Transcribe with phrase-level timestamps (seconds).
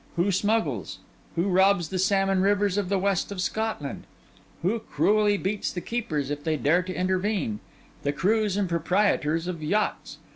[0.15, 0.97] Who smuggles?
[1.35, 4.05] Who robs the salmon rivers of the West of Scotland?
[4.63, 7.59] Who cruelly beats the keepers if they dare to intervene?
[8.01, 10.17] The crews and the proprietors of yachts.